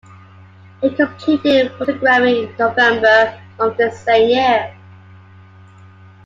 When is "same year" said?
3.91-4.75